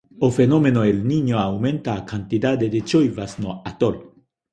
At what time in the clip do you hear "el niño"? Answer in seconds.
0.91-1.35